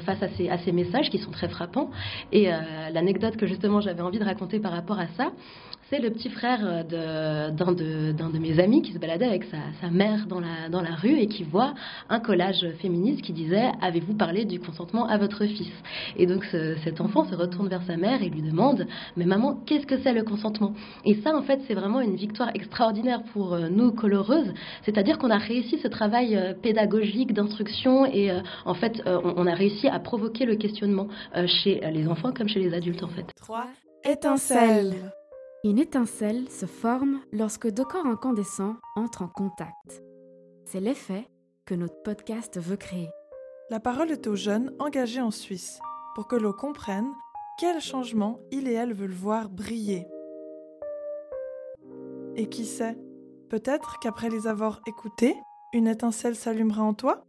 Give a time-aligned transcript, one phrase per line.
[0.00, 1.90] face à ces, messages qui sont très frappants.
[2.32, 2.48] Et
[2.92, 5.32] l'anecdote que justement j'avais envie de raconter par rapport à ça,
[5.90, 10.40] c'est le petit frère d'un de, mes amis qui se baladait avec sa, mère dans
[10.40, 11.74] la, rue et qui voit
[12.08, 15.72] un collage féministe qui disait Avez-vous parlé du consentement à votre fils?
[16.16, 16.44] Et donc
[16.84, 18.86] cet enfant se retourne vers sa mère et lui demande
[19.16, 20.74] Mais maman, qu'est-ce que c'est le consentement?
[21.04, 24.52] Et ça, en fait, c'est vraiment une victoire extraordinaire pour euh, nous, coloreuses.
[24.82, 29.54] C'est-à-dire qu'on a réussi ce travail euh, pédagogique d'instruction et euh, en fait, on a
[29.54, 31.08] réussi à provoquer le questionnement
[31.62, 33.26] chez les enfants comme chez les adultes, en fait.
[33.36, 33.66] 3.
[34.04, 34.94] Étincelle.
[35.62, 40.02] Une étincelle se forme lorsque deux corps incandescents entrent en contact.
[40.64, 41.28] C'est l'effet
[41.66, 43.10] que notre podcast veut créer.
[43.68, 45.78] La parole est aux jeunes engagés en Suisse
[46.14, 47.08] pour que l'on comprenne
[47.58, 50.06] quel changement il et elle veulent voir briller.
[52.36, 52.96] Et qui sait,
[53.50, 55.36] peut-être qu'après les avoir écoutés,
[55.74, 57.26] une étincelle s'allumera en toi?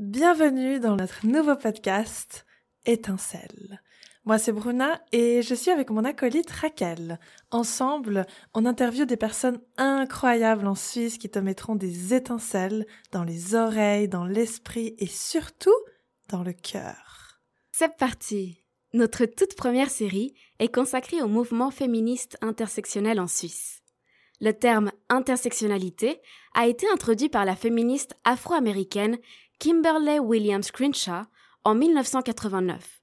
[0.00, 2.46] Bienvenue dans notre nouveau podcast
[2.86, 3.82] Étincelle.
[4.24, 7.20] Moi c'est Bruna et je suis avec mon acolyte Raquel.
[7.50, 13.54] Ensemble, on interviewe des personnes incroyables en Suisse qui te mettront des étincelles dans les
[13.54, 15.76] oreilles, dans l'esprit et surtout
[16.30, 17.38] dans le cœur.
[17.70, 18.64] C'est parti.
[18.94, 23.82] Notre toute première série est consacrée au mouvement féministe intersectionnel en Suisse.
[24.40, 26.22] Le terme intersectionnalité
[26.54, 29.18] a été introduit par la féministe afro-américaine
[29.60, 31.26] Kimberley Williams Crenshaw
[31.64, 33.02] en 1989.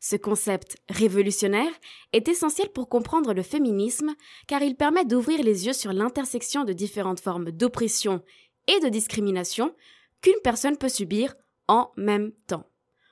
[0.00, 1.70] Ce concept révolutionnaire
[2.12, 4.12] est essentiel pour comprendre le féminisme
[4.48, 8.20] car il permet d'ouvrir les yeux sur l'intersection de différentes formes d'oppression
[8.66, 9.76] et de discrimination
[10.22, 11.36] qu'une personne peut subir
[11.68, 12.66] en même temps.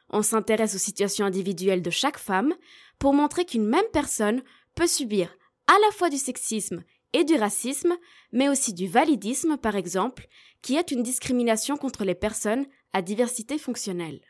[0.09, 2.55] On s'intéresse aux situations individuelles de chaque femme
[2.99, 4.43] pour montrer qu'une même personne
[4.75, 5.33] peut subir
[5.69, 7.95] à la fois du sexisme et du racisme,
[8.33, 10.27] mais aussi du validisme par exemple,
[10.63, 14.21] qui est une discrimination contre les personnes à diversité fonctionnelle.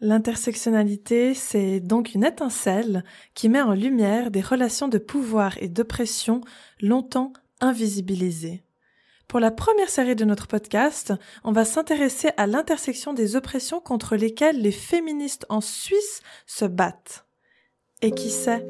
[0.00, 3.04] L'intersectionnalité, c'est donc une étincelle
[3.34, 6.40] qui met en lumière des relations de pouvoir et d'oppression
[6.80, 8.64] longtemps invisibilisées.
[9.28, 11.14] Pour la première série de notre podcast,
[11.44, 17.24] on va s'intéresser à l'intersection des oppressions contre lesquelles les féministes en Suisse se battent.
[18.02, 18.66] Et qui sait,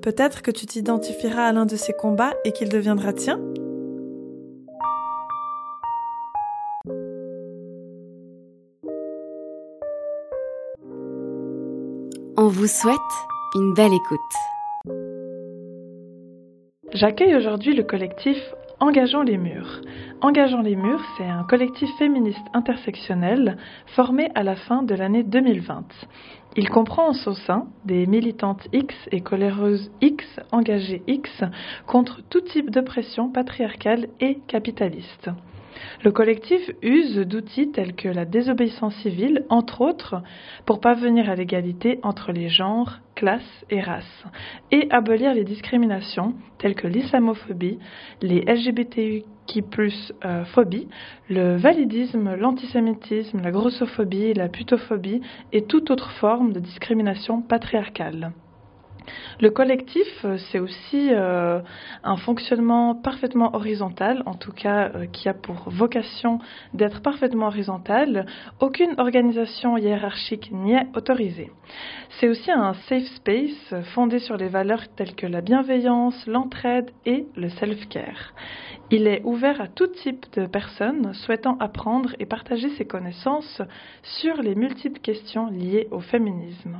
[0.00, 3.40] peut-être que tu t'identifieras à l'un de ces combats et qu'il deviendra tien
[12.36, 12.96] On vous souhaite
[13.54, 14.18] une belle écoute.
[16.92, 18.38] J'accueille aujourd'hui le collectif
[18.82, 19.82] Engageons les murs.
[20.22, 23.58] Engageons les murs, c'est un collectif féministe intersectionnel
[23.88, 25.84] formé à la fin de l'année 2020.
[26.56, 31.30] Il comprend en son sein des militantes X et coléreuses X engagées X
[31.86, 35.28] contre tout type d'oppression patriarcale et capitaliste.
[36.04, 40.22] Le collectif use d'outils tels que la désobéissance civile, entre autres,
[40.66, 44.24] pour parvenir à l'égalité entre les genres, classes et races,
[44.70, 47.78] et abolir les discriminations telles que l'islamophobie,
[48.22, 49.24] les LGBTQ
[50.24, 50.88] euh, phobie,
[51.28, 58.32] le validisme, l'antisémitisme, la grossophobie, la putophobie et toute autre forme de discrimination patriarcale.
[59.40, 61.60] Le collectif, euh, c'est aussi euh,
[62.04, 66.40] un fonctionnement parfaitement horizontal, en tout cas euh, qui a pour vocation
[66.74, 68.26] d'être parfaitement horizontal.
[68.60, 71.50] Aucune organisation hiérarchique n'y est autorisée.
[72.18, 77.26] C'est aussi un safe space fondé sur les valeurs telles que la bienveillance, l'entraide et
[77.36, 78.34] le self-care.
[78.90, 83.62] Il est ouvert à tout type de personnes souhaitant apprendre et partager ses connaissances
[84.02, 86.76] sur les multiples questions liées au féminisme.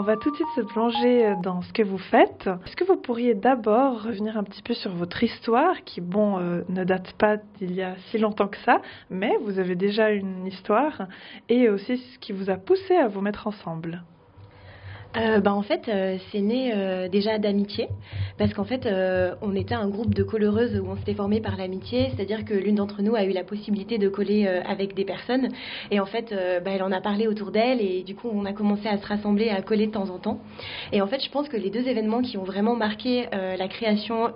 [0.00, 2.48] On va tout de suite se plonger euh, dans ce que vous faites.
[2.64, 6.62] Est-ce que vous pourriez d'abord revenir un petit peu sur votre histoire, qui, bon, euh,
[6.70, 10.46] ne date pas d'il y a si longtemps que ça, mais vous avez déjà une
[10.46, 11.02] histoire,
[11.50, 14.02] et aussi ce qui vous a poussé à vous mettre ensemble?
[15.16, 17.88] Euh, bah, en fait, euh, c'est né euh, déjà d'amitié,
[18.38, 18.88] parce qu'en fait,
[19.42, 22.76] on était un groupe de coloreuses où on s'était formé par l'amitié, c'est-à-dire que l'une
[22.76, 25.48] d'entre nous a eu la possibilité de coller avec des personnes,
[25.90, 26.34] et en fait,
[26.64, 29.06] bah, elle en a parlé autour d'elle, et du coup, on a commencé à se
[29.06, 30.40] rassembler, à coller de temps en temps.
[30.92, 34.32] Et en fait, je pense que les deux événements qui ont vraiment marqué la création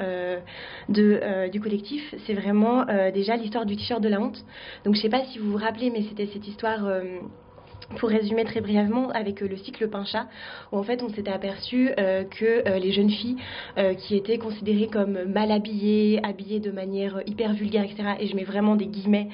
[0.89, 4.45] de, du collectif, c'est vraiment déjà l'histoire du t-shirt de la honte.
[4.85, 6.87] Donc, je sais pas si vous vous rappelez, mais c'était cette histoire
[7.99, 10.27] pour résumer très brièvement, avec euh, le cycle Pincha,
[10.73, 13.37] où en fait on s'était aperçu euh, que euh, les jeunes filles
[13.99, 18.45] qui étaient considérées comme mal habillées, habillées de manière hyper vulgaire, etc., et je mets
[18.45, 19.29] vraiment des guillemets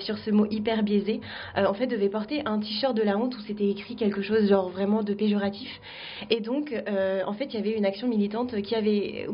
[0.00, 1.20] sur ce mot hyper biaisé,
[1.56, 4.68] en fait devaient porter un t-shirt de la honte où c'était écrit quelque chose genre
[4.68, 5.68] vraiment de péjoratif.
[6.30, 6.74] Et donc,
[7.26, 8.74] en fait, il y avait une action militante qui,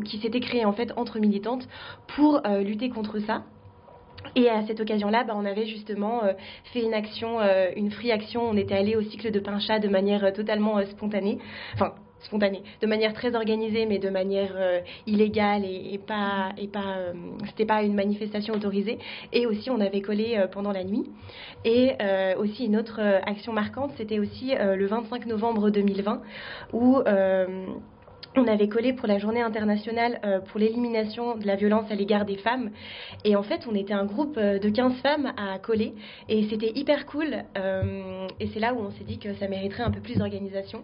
[0.05, 1.67] qui s'était créée en fait entre militantes
[2.15, 3.43] pour lutter contre ça.
[4.37, 6.33] Et à cette occasion-là, bah, on avait justement euh,
[6.73, 8.43] fait une action, euh, une free action.
[8.43, 11.39] On était allé au cycle de Pincha de manière euh, totalement spontanée.
[11.75, 14.57] Enfin, spontanée, de manière très organisée, mais de manière
[15.07, 17.13] illégale et, pas, et pas,
[17.49, 18.99] c'était pas une manifestation autorisée.
[19.35, 21.05] Et aussi, on avait collé pendant la nuit.
[21.67, 21.91] Et
[22.39, 26.23] aussi une autre action marquante, c'était aussi le 25 novembre 2020
[26.73, 27.03] où
[28.37, 32.25] on avait collé pour la journée internationale euh, pour l'élimination de la violence à l'égard
[32.25, 32.71] des femmes.
[33.25, 35.95] Et en fait, on était un groupe euh, de 15 femmes à coller.
[36.29, 37.45] Et c'était hyper cool.
[37.57, 40.83] Euh, et c'est là où on s'est dit que ça mériterait un peu plus d'organisation.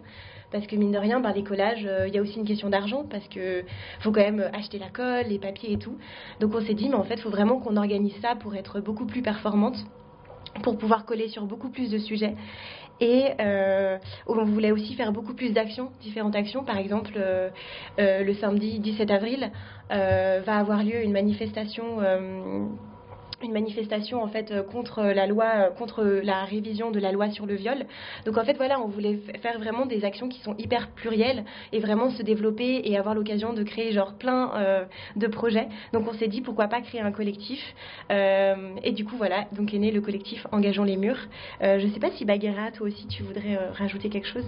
[0.51, 3.05] Parce que mine de rien, ben, les collages, il y a aussi une question d'argent.
[3.09, 3.65] Parce qu'il
[3.99, 5.97] faut quand même acheter la colle, les papiers et tout.
[6.39, 8.79] Donc on s'est dit, mais en fait, il faut vraiment qu'on organise ça pour être
[8.79, 9.77] beaucoup plus performante
[10.63, 12.35] pour pouvoir coller sur beaucoup plus de sujets.
[13.01, 16.63] Et euh, on voulait aussi faire beaucoup plus d'actions, différentes actions.
[16.63, 17.49] Par exemple, euh,
[17.99, 19.51] euh, le samedi 17 avril
[19.89, 21.97] va avoir lieu une manifestation
[23.43, 27.29] une manifestation en fait euh, contre la loi, euh, contre la révision de la loi
[27.29, 27.85] sur le viol.
[28.25, 31.79] Donc en fait voilà, on voulait faire vraiment des actions qui sont hyper plurielles et
[31.79, 34.85] vraiment se développer et avoir l'occasion de créer genre plein euh,
[35.15, 35.67] de projets.
[35.93, 37.75] Donc on s'est dit pourquoi pas créer un collectif.
[38.09, 41.27] et du coup voilà, donc est né le collectif Engageons les murs.
[41.61, 44.45] je sais pas si Baguera, toi aussi tu voudrais rajouter quelque chose?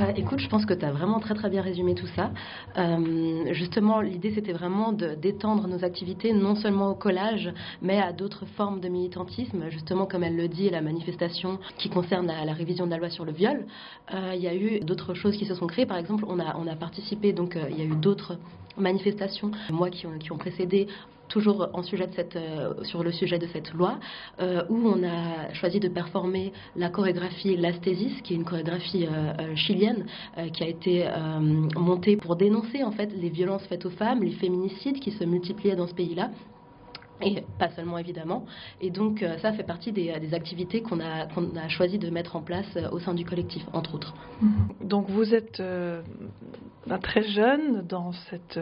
[0.00, 2.30] Euh, écoute, je pense que tu as vraiment très très bien résumé tout ça.
[2.76, 7.52] Euh, justement, l'idée c'était vraiment d'étendre nos activités non seulement au collage,
[7.82, 9.68] mais à d'autres formes de militantisme.
[9.70, 13.24] Justement, comme elle le dit, la manifestation qui concerne la, révision de la loi sur
[13.24, 13.66] le viol.
[14.14, 15.86] Euh, il y a eu d'autres choses qui se sont créées.
[15.86, 18.38] Par exemple, on a, on a participé, donc il y a eu d'autres
[18.76, 20.86] manifestations, moi qui ont, qui ont précédé
[21.28, 23.98] toujours euh, sur le sujet de cette loi,
[24.40, 29.54] euh, où on a choisi de performer la chorégraphie L'Asthésis, qui est une chorégraphie euh,
[29.54, 30.06] chilienne
[30.52, 31.06] qui a été
[31.76, 35.76] montée pour dénoncer en fait les violences faites aux femmes, les féminicides qui se multipliaient
[35.76, 36.30] dans ce pays-là
[37.22, 38.44] et pas seulement évidemment.
[38.80, 42.36] Et donc euh, ça fait partie des, activités qu'on a, qu'on a choisi de mettre
[42.36, 44.14] en place euh, au sein du collectif, entre autres.
[44.40, 44.88] Mhm.
[44.88, 46.02] Donc vous êtes euh,
[47.02, 48.58] très jeune dans, cette,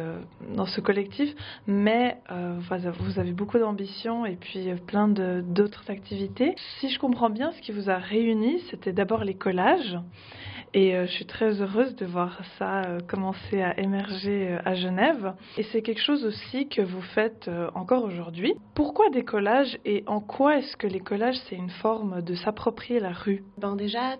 [0.54, 1.32] dans ce collectif,
[1.66, 6.56] mais vous avez beaucoup d'ambition et puis plein d'autres activités.
[6.80, 9.96] Si je comprends bien, ce qui vous a réuni, c'était d'abord les collages.
[10.74, 15.34] Et je suis très heureuse de voir ça commencer à émerger à Genève.
[15.56, 20.20] Et c'est quelque chose aussi que vous faites encore aujourd'hui pourquoi des collages et en
[20.20, 23.42] quoi est-ce que les collages, c'est une forme de s'approprier la rue?
[23.56, 24.16] Ben Déjà,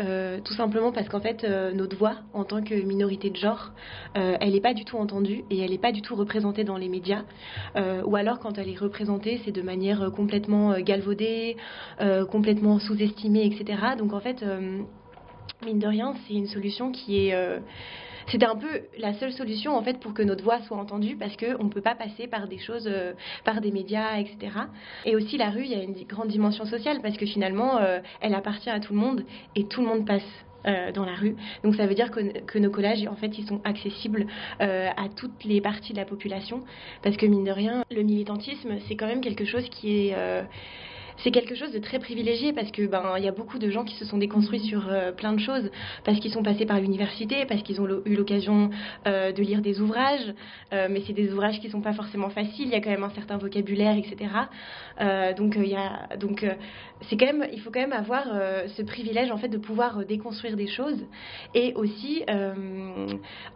[0.00, 3.70] euh, tout simplement parce qu'en fait, euh, notre voix, en tant que minorité de genre,
[4.16, 6.76] euh, elle n'est pas du tout entendue et elle n'est pas du tout représentée dans
[6.76, 7.22] les médias.
[8.04, 11.56] ou alors, quand elle est représentée, c'est de manière complètement galvaudée,
[12.30, 13.96] complètement sous-estimée, etc.
[13.96, 14.44] Donc, en fait,
[15.64, 17.60] mine de rien, c'est une solution qui est
[18.30, 21.36] c'était un peu la seule solution en fait pour que notre voix soit entendue parce
[21.36, 23.12] qu'on ne peut pas passer par des choses, euh,
[23.44, 24.52] par des médias, etc.
[25.04, 27.98] Et aussi la rue, il y a une grande dimension sociale parce que finalement, euh,
[28.20, 29.24] elle appartient à tout le monde
[29.56, 30.22] et tout le monde passe.
[30.66, 31.36] Euh, dans la rue.
[31.64, 34.26] Donc ça veut dire que, que, nos collages, en fait, ils sont accessibles
[34.58, 36.64] à toutes les parties de la population.
[37.02, 40.44] Parce que mine de rien, le militantisme, c'est quand même quelque chose qui est
[41.22, 43.84] c'est quelque chose de très privilégié parce que ben il y a beaucoup de gens
[43.84, 45.70] qui se sont déconstruits sur euh, plein de choses
[46.04, 48.70] parce qu'ils sont passés par l'université, parce qu'ils ont eu l'occasion
[49.06, 50.34] euh, de lire des ouvrages,
[50.72, 52.66] euh, mais c'est des ouvrages qui sont pas forcément faciles.
[52.66, 54.30] Il y a quand même un certain vocabulaire, etc.
[55.36, 56.44] donc il y a donc
[57.08, 58.24] c'est quand même il faut quand même avoir
[58.66, 61.06] ce privilège en fait de pouvoir déconstruire des choses
[61.54, 62.24] et aussi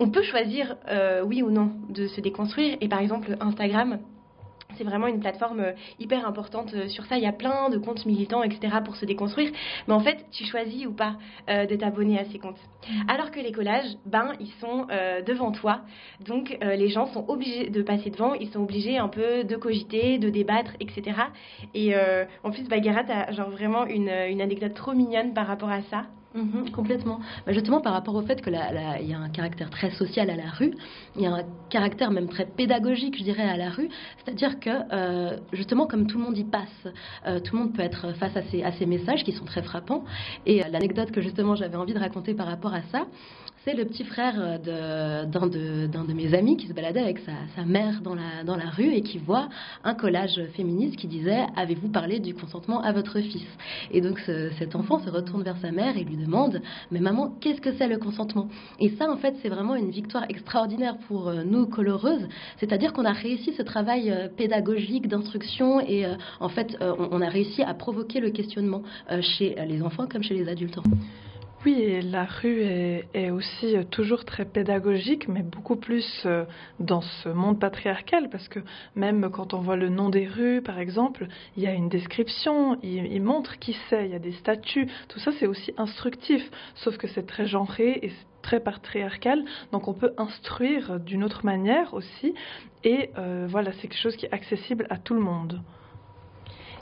[0.00, 0.76] on peut choisir
[1.24, 3.98] oui ou non de se déconstruire et par exemple Instagram
[4.76, 7.16] c'est vraiment une plateforme euh, hyper importante euh, sur ça.
[7.16, 8.76] Il y a plein de comptes militants, etc.
[8.84, 9.50] pour se déconstruire.
[9.86, 11.16] Mais en fait, tu choisis ou pas
[11.48, 12.60] euh, de t'abonner à ces comptes.
[13.08, 14.86] Alors que les collages, ben, ils sont
[15.26, 15.80] devant toi.
[16.20, 18.34] Donc, les gens sont obligés de passer devant.
[18.34, 21.16] Ils sont obligés un peu de cogiter, de débattre, etc.
[21.72, 21.94] Et
[22.42, 26.04] en plus, Baguera, a genre vraiment une, une anecdote trop mignonne par rapport à ça.
[26.34, 27.20] Mhm, complètement.
[27.46, 28.56] Bah, justement, par rapport au fait qu'il y
[29.14, 30.72] a un caractère très social à la rue,
[31.14, 33.88] il y a un caractère même très pédagogique, je dirais, à la rue.
[34.18, 36.88] C'est-à-dire que, euh, justement, comme tout le monde y passe,
[37.28, 39.62] euh, tout le monde peut être face à ces, à ces messages qui sont très
[39.62, 40.02] frappants.
[40.44, 43.06] Et euh, l'anecdote que, justement, j'avais envie de raconter par rapport à ça,
[43.64, 48.14] c'est le petit frère d'un de, mes amis qui se baladait avec sa, mère dans
[48.14, 49.48] la, rue et qui voit
[49.84, 53.46] un collage féministe qui disait Avez-vous parlé du consentement à votre fils?
[53.90, 54.20] Et donc
[54.58, 57.88] cet enfant se retourne vers sa mère et lui demande Mais maman, qu'est-ce que c'est
[57.88, 58.48] le consentement?
[58.80, 62.28] Et ça, en fait, c'est vraiment une victoire extraordinaire pour euh, nous, coloreuses.
[62.58, 67.28] C'est-à-dire qu'on a réussi ce travail euh, pédagogique d'instruction et euh, en fait, on a
[67.28, 68.82] réussi à provoquer le questionnement
[69.20, 70.78] chez les enfants comme chez les adultes.
[71.64, 76.44] Oui, la rue est, aussi euh, toujours très pédagogique, mais beaucoup plus euh,
[76.78, 78.60] dans ce monde patriarcal, parce que
[78.96, 82.78] même quand on voit le nom des rues, par exemple, il y a une description,
[82.82, 86.42] il, montre qui c'est, il y a des statuts, tout ça c'est aussi instructif,
[86.74, 89.42] sauf que c'est très genré et très patriarcal,
[89.72, 92.34] donc on peut instruire d'une autre manière aussi,
[92.82, 95.62] et euh, voilà, c'est quelque chose qui est accessible à tout le monde.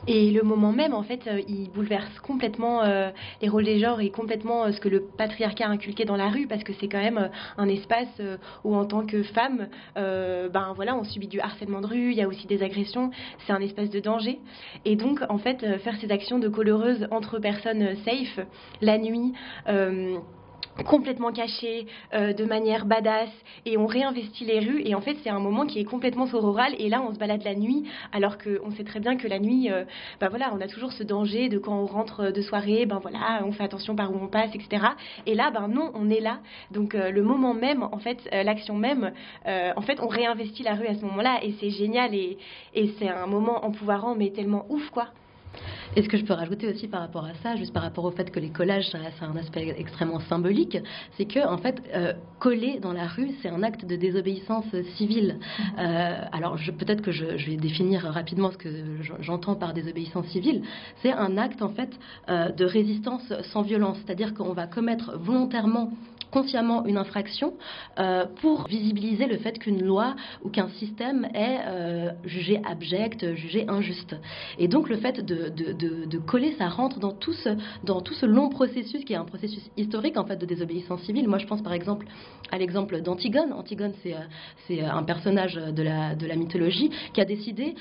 [0.08, 4.00] Et le moment même, en fait, euh, il bouleverse complètement euh, les rôles des genres
[4.00, 6.88] et complètement euh, ce que le patriarcat a inculqué dans la rue, parce que c'est
[6.88, 8.20] quand même un espace
[8.64, 12.22] où, en tant que femme, ben voilà, on subit du harcèlement de rue, il y
[12.22, 13.10] a aussi des agressions,
[13.46, 14.40] c'est un espace de danger.
[14.84, 18.46] Et donc, en fait, faire ces actions de coleureuse entre personnes safe,
[18.80, 19.32] la nuit,
[20.86, 23.28] complètement caché, euh, de manière badass,
[23.66, 24.82] et on réinvestit les rues.
[24.84, 26.74] Et en fait, c'est un moment qui est complètement sororal.
[26.78, 29.68] Et là, on se balade la nuit, alors qu'on sait très bien que la nuit,
[30.20, 33.42] ben voilà, on a toujours ce danger de quand on rentre de soirée, ben voilà,
[33.44, 34.84] on fait attention par où on passe, etc.
[35.26, 36.40] Et là, ben non, on est là.
[36.70, 39.12] Donc euh, le moment même, en fait, l'action même,
[39.46, 42.14] en fait, on réinvestit la rue à ce moment-là, et c'est génial.
[42.14, 42.38] Et,
[42.74, 45.08] et c'est un moment empouvoirant, mais tellement ouf, quoi.
[45.96, 48.10] Et ce que je peux rajouter aussi par rapport à ça, juste par rapport au
[48.10, 50.78] fait que les collages, ça, a un aspect extrêmement symbolique,
[51.16, 54.64] c'est que en fait, euh, coller dans la rue, c'est un acte de désobéissance
[54.96, 55.38] civile.
[55.78, 58.68] Euh, alors peut-être que je, vais définir rapidement ce que
[59.20, 60.62] j'entends par désobéissance civile.
[61.02, 61.90] C'est un acte en fait
[62.28, 65.92] euh, de résistance sans violence, c'est-à-dire qu'on va commettre volontairement
[66.32, 67.52] consciemment une infraction
[67.98, 73.66] euh, pour visibiliser le fait qu'une loi ou qu'un système est euh, jugé abject, jugé
[73.68, 74.16] injuste.
[74.58, 77.50] Et donc le fait de, coller, ça rentre dans tout, ce,
[77.84, 81.28] dans tout ce long processus qui est un processus historique en fait de désobéissance civile.
[81.28, 82.06] Moi je pense par exemple
[82.50, 83.52] à l'exemple d'Antigone.
[83.52, 87.74] Antigone, c'est, euh, un personnage de la, de la mythologie qui a décidé,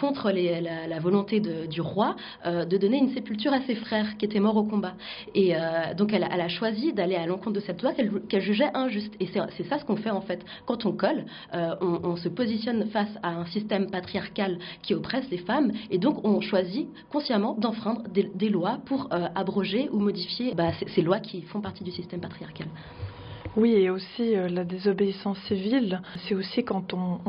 [0.00, 4.56] contre la, volonté du roi, de donner une sépulture à ses frères qui étaient morts
[4.56, 4.94] au combat.
[5.34, 5.54] Et
[5.96, 9.14] donc elle a choisi d'aller à l'encontre de cette qu'elle jugeait injuste.
[9.20, 10.44] Et c'est ça ce qu'on fait en fait.
[10.66, 11.24] Quand on colle,
[11.54, 16.24] euh, on, se positionne face à un système patriarcal qui oppresse les femmes, et donc
[16.24, 21.42] on choisit consciemment d'enfreindre des, lois pour euh, abroger ou modifier bah, ces, lois qui
[21.42, 22.68] font partie du système patriarcal.
[23.56, 27.20] Oui, et aussi euh, la désobéissance civile, c'est aussi quand on,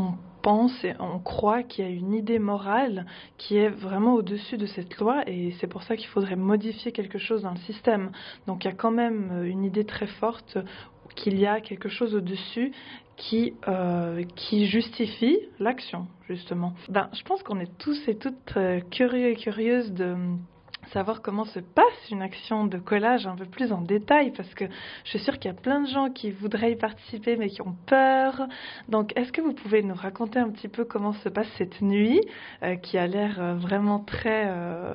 [0.42, 4.68] pense et on croit qu'il y a une idée morale qui est vraiment au-dessus de
[4.68, 8.12] cette loi et c'est pour ça qu'il faudrait modifier quelque chose dans le système.
[8.46, 10.60] Donc il y a quand même euh, une idée très forte
[11.16, 12.72] qu'il y a quelque chose au-dessus
[13.18, 16.74] qui, euh, qui justifie l'action, justement.
[16.90, 18.58] Ben, je pense qu'on est tous et toutes
[18.92, 20.16] curieux et curieuses de
[20.94, 24.66] savoir comment se passe une action de collage un peu plus en détail parce que
[25.04, 27.62] je suis sûre qu'il y a plein de gens qui voudraient y participer mais qui
[27.62, 28.48] ont peur.
[28.90, 32.22] Donc est-ce que vous pouvez nous raconter un petit peu comment se passe cette nuit
[32.64, 34.94] euh, qui a l'air euh, vraiment très euh,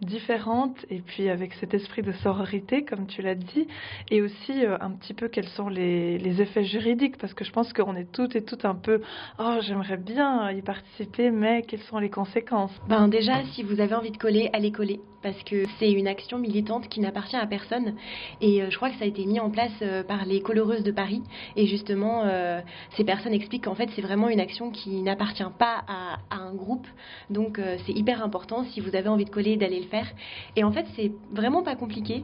[0.00, 3.66] différente et puis avec cet esprit de sororité comme tu l'as dit
[4.10, 7.16] et aussi un petit peu quels sont les, les, effets juridiques?
[7.18, 9.00] Parce que je pense qu'on est toutes et toutes un peu
[9.38, 13.94] oh j'aimerais bien y participer mais quelles sont les conséquences Ben déjà si vous avez
[13.94, 17.96] envie de coller allez coller parce que c'est une action militante qui n'appartient à personne.
[18.40, 20.84] Et euh, je crois que ça a été mis en place euh, par les coloreuses
[20.84, 21.20] de Paris.
[21.56, 22.60] Et justement, euh,
[22.96, 26.54] ces personnes expliquent qu'en fait, c'est vraiment une action qui n'appartient pas à, à, un
[26.54, 26.86] groupe.
[27.28, 30.06] Donc, c'est hyper important si vous avez envie de coller, d'aller le faire.
[30.54, 32.22] Et en fait, c'est vraiment pas compliqué.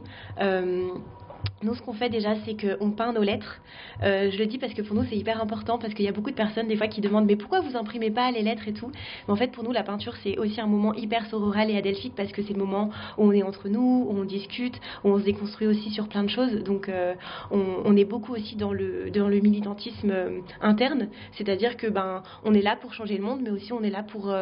[1.63, 3.61] Nous, ce qu'on fait déjà, c'est qu'on peint nos lettres.
[4.03, 6.11] Euh, je le dis parce que pour nous, c'est hyper important, parce qu'il y a
[6.11, 8.73] beaucoup de personnes, des fois, qui demandent Mais pourquoi vous imprimez pas les lettres et
[8.73, 8.91] tout?
[9.27, 12.13] Mais en fait, pour nous, la peinture, c'est aussi un moment hyper sororal et adelphique,
[12.15, 15.19] parce que c'est le moment où on est entre nous, où on discute, où on
[15.19, 16.63] se déconstruit aussi sur plein de choses.
[16.63, 17.13] Donc, euh,
[17.51, 19.09] on, est beaucoup aussi dans le,
[19.41, 23.71] militantisme euh, interne, c'est-à-dire que ben, on est là pour changer le monde, mais aussi
[23.71, 24.33] on est là pour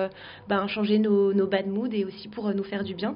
[0.48, 3.15] ben, changer nos, nos bad moods et aussi pour nous faire du bien.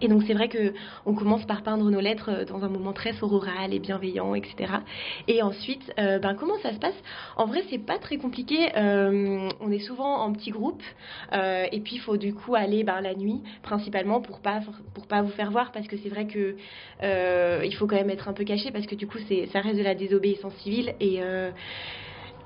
[0.00, 0.72] Et donc c'est vrai que
[1.06, 4.72] on commence par peindre nos lettres euh, dans un moment très sororal et bienveillant, etc.
[5.26, 6.94] Et ensuite, euh, ben comment ça se passe?
[7.36, 8.70] En vrai, c'est pas très compliqué.
[8.76, 10.82] Euh, on est souvent en petits groupes,
[11.32, 14.60] et puis il faut du coup aller ben, la nuit, principalement pour pas
[14.94, 16.56] pour pas vous faire voir, parce que c'est vrai que
[17.64, 19.78] il faut quand même être un peu caché, parce que du coup c'est ça reste
[19.78, 21.20] de la désobéissance civile et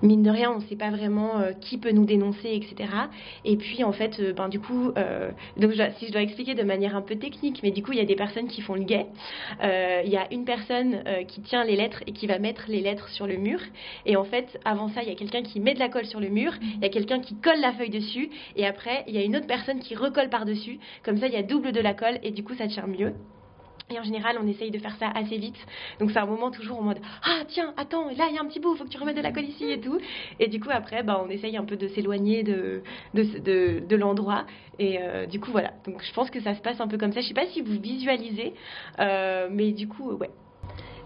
[0.02, 2.90] mine de rien, on ne sait pas vraiment euh, qui peut nous dénoncer, etc.
[3.44, 6.62] Et puis, en fait, euh, ben, du coup, euh, donc, si je dois expliquer de
[6.62, 8.84] manière un peu technique, mais du coup, il y a des personnes qui font le
[8.84, 9.06] guet.
[9.62, 13.08] Il y a une personne qui tient les lettres et qui va mettre les lettres
[13.08, 13.60] sur le mur.
[14.06, 16.20] Et en fait, avant ça, il y a quelqu'un qui met de la colle sur
[16.20, 19.18] le mur, il y a quelqu'un qui colle la feuille dessus, et après, il y
[19.18, 20.78] a une autre personne qui recolle par-dessus.
[21.04, 23.14] Comme ça, il y a double de la colle, et du coup, ça tient mieux.
[23.92, 25.56] Et en général, on essaye de faire ça assez vite.
[26.00, 28.46] Donc c'est un moment toujours en mode Ah, tiens, attends, là, il y a un
[28.46, 29.98] petit bout, faut que tu remettes de la colle ici et tout.
[30.40, 32.82] Et du coup, après, bah, on essaye un peu de s'éloigner de,
[33.14, 34.46] de, de, l'endroit.
[34.78, 35.72] Et euh, du coup, voilà.
[35.86, 37.20] Donc je pense que ça se passe un peu comme ça.
[37.20, 38.54] Je sais pas si vous visualisez,
[38.98, 40.30] euh, mais du coup, ouais,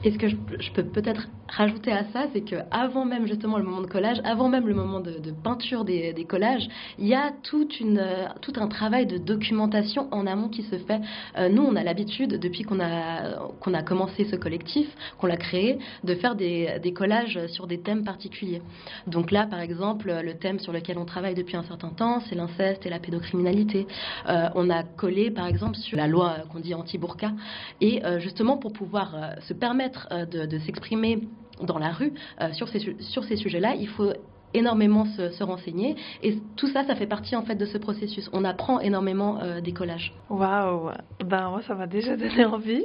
[0.04, 0.36] et ce que je,
[0.74, 4.66] peux peut-être rajouter à ça, c'est qu'avant même justement le moment de collage, avant même
[4.66, 7.32] le moment de, peinture des, collages, il y a
[7.80, 8.02] une,
[8.42, 11.00] tout un travail de documentation en amont qui se fait.
[11.38, 14.88] Euh, nous, on a l'habitude, depuis qu'on a, commencé ce collectif,
[15.18, 18.62] qu'on l'a créé, de faire des, collages sur des thèmes particuliers.
[19.06, 22.34] Donc là, par exemple, le thème sur lequel on travaille depuis un certain temps, c'est
[22.34, 23.86] l'inceste et la pédocriminalité.
[24.28, 27.32] Euh, on a collé, par exemple, sur la loi qu'on dit anti-burqa.
[27.80, 31.20] Et euh, justement, pour pouvoir se permettre euh, de, s'exprimer
[31.62, 34.12] dans la rue euh, sur ces, sur ces sujets-là, il faut
[34.54, 35.96] énormément se, renseigner.
[36.22, 38.30] Et tout ça ça fait partie en fait de ce processus.
[38.32, 40.14] On apprend énormément euh, des collages.
[40.30, 40.90] Waouh.
[41.24, 42.84] Ben moi ça m'a déjà donné envie.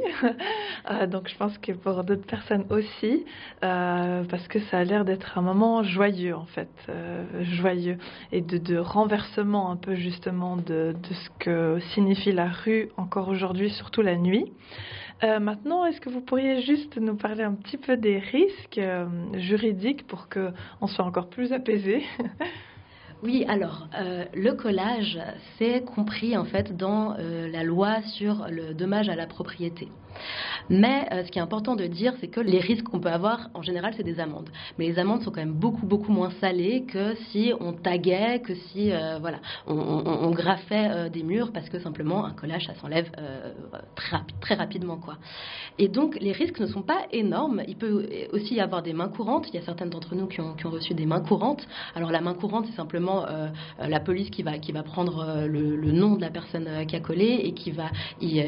[1.10, 3.24] Donc je pense que pour d'autres personnes aussi
[3.62, 6.70] parce que ça a l'air d'être un moment joyeux en fait
[7.42, 7.98] joyeux.
[8.32, 14.02] Et de, renversement un peu justement de ce que signifie la rue encore aujourd'hui surtout
[14.02, 14.52] la nuit
[15.24, 19.06] euh, maintenant, est-ce que vous pourriez juste nous parler un petit peu des risques euh,
[19.34, 22.04] juridiques pour qu'on soit encore plus apaisé?
[23.24, 25.20] Oui, alors euh, le collage,
[25.58, 29.90] c'est compris en fait dans la loi sur le dommage à la propriété.
[30.70, 33.50] Mais euh, ce qui est important de dire, c'est que les risques qu'on peut avoir,
[33.54, 34.50] en général, c'est des amendes.
[34.78, 38.56] Mais les amendes sont quand même beaucoup, beaucoup moins salées que si on taguait, que
[38.56, 43.10] si euh, voilà, on, graffait euh, des murs, parce que simplement, un collage, ça s'enlève
[43.96, 44.98] très, très rapidement.
[44.98, 45.18] Quoi.
[45.78, 47.64] Et donc, les risques ne sont pas énormes.
[47.68, 49.48] Il peut aussi y avoir des mains courantes.
[49.50, 51.68] Il y a certaines d'entre nous qui ont, qui ont, reçu des mains courantes.
[51.96, 53.11] Alors, la main courante, c'est simplement
[53.80, 57.72] la police qui va, prendre le, nom de la personne qui a collé et qui
[57.72, 57.90] va
[58.22, 58.44] y,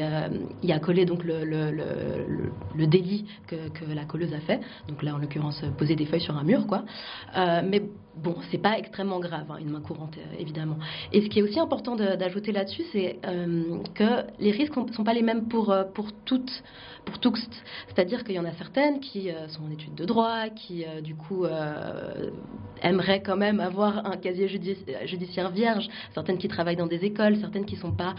[0.62, 3.56] y accoler donc le délit que,
[3.94, 4.60] la colleuse a fait.
[4.88, 6.84] Donc là, en l'occurrence, poser des feuilles sur un mur, quoi.
[7.36, 7.82] Euh, mais
[8.16, 10.76] bon, c'est pas extrêmement grave, hein, une main courante, euh, évidemment.
[11.12, 15.04] Et ce qui est aussi important d'ajouter là-dessus, c'est euh, que les risques ne sont
[15.04, 16.62] pas les mêmes pour, pour toutes,
[17.04, 17.48] pour tous.
[17.88, 21.44] C'est-à-dire qu'il y en a certaines qui sont en études de droit, qui, du coup,
[22.82, 27.66] aimeraient quand même avoir un casier judiciaire vierge, certaines qui travaillent dans des écoles, certaines
[27.66, 28.14] qui ne sont pas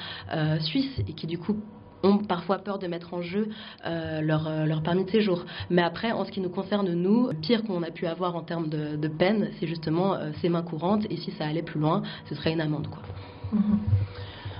[0.59, 1.57] suisses et qui, du coup,
[2.05, 3.49] ont parfois peur de mettre en jeu
[3.85, 5.45] euh, leur, euh, leur, permis de séjour.
[5.69, 8.41] Mais après, en ce qui nous concerne, nous, le pire qu'on a pu avoir en
[8.41, 11.05] termes de, peine, c'est justement euh, ces mains courantes.
[11.09, 12.87] Et si ça allait plus loin, ce serait une amende.
[12.87, 13.01] Quoi.
[13.53, 13.79] Mhm.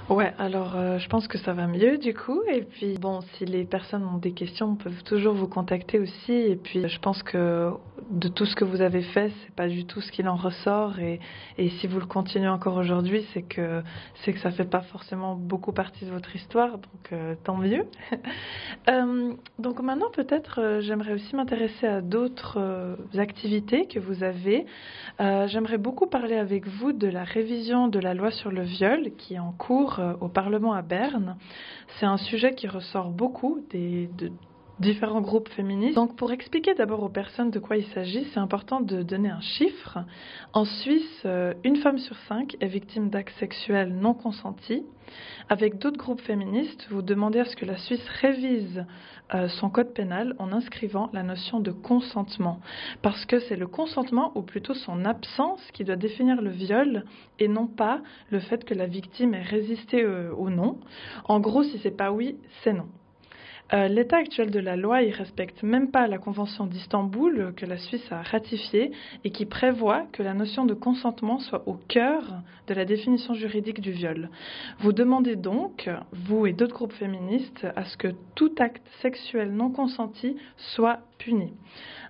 [0.07, 2.41] Ouais, alors euh, je pense que ça va mieux du coup.
[2.47, 6.31] Et puis bon, si les personnes ont des questions, peuvent toujours vous contacter aussi.
[6.31, 7.71] Et puis je pense que
[8.09, 10.99] de tout ce que vous avez fait, c'est pas du tout ce qu'il en ressort.
[10.99, 11.19] Et,
[11.57, 13.81] et si vous le continuez encore aujourd'hui, c'est que
[14.23, 16.77] c'est que ça fait pas forcément beaucoup partie de votre histoire.
[16.77, 17.85] Donc euh, tant mieux.
[18.89, 24.65] euh, donc maintenant peut-être euh, j'aimerais aussi m'intéresser à d'autres activités que vous avez.
[25.19, 29.35] j'aimerais beaucoup parler avec vous de la révision de la loi sur le viol qui
[29.35, 31.37] est en cours au Parlement à Berne.
[31.99, 34.31] C'est un sujet qui ressort beaucoup des, de
[34.79, 35.95] différents groupes féministes.
[35.95, 39.41] Donc pour expliquer d'abord aux personnes de quoi il s'agit, c'est important de donner un
[39.41, 39.99] chiffre.
[40.53, 44.83] En Suisse, euh, une femme sur cinq est victime d'actes sexuels non consentis.
[45.49, 48.85] Avec d'autres groupes féministes, vous demandez à ce que la Suisse révise
[49.33, 52.59] euh, son code pénal en inscrivant la notion de consentement.
[53.01, 57.05] Parce que c'est le consentement, ou plutôt son absence, qui doit définir le viol
[57.39, 60.79] et non pas le fait que la victime ait résisté euh, ou non.
[61.25, 62.87] En gros, si c'est pas oui, c'est non.
[63.73, 67.77] Euh, l'état actuel de la loi, il respecte même pas la Convention d'Istanbul que la
[67.77, 68.91] Suisse a ratifiée
[69.23, 72.21] et qui prévoit que la notion de consentement soit au cœur
[72.67, 74.29] de la définition juridique du viol.
[74.79, 79.71] Vous demandez donc, vous et d'autres groupes féministes, à ce que tout acte sexuel non
[79.71, 81.53] consenti soit puni.